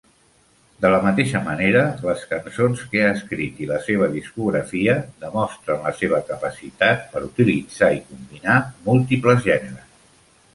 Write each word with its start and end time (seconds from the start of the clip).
De 0.83 0.89
la 0.91 0.99
mateixa 1.07 1.41
manera, 1.47 1.83
les 2.05 2.23
cançons 2.31 2.81
que 2.93 3.03
ha 3.03 3.11
escrit 3.17 3.59
i 3.65 3.69
la 3.73 3.77
seva 3.89 4.07
discografia 4.15 4.95
demostren 5.27 5.85
la 5.89 5.93
seva 6.01 6.23
capacitat 6.31 7.05
per 7.13 7.23
utilitzar 7.29 7.91
i 7.99 8.03
combinar 8.09 8.57
múltiples 8.89 9.47
gèneres. 9.51 10.11